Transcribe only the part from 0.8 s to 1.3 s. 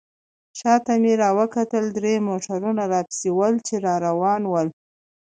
مې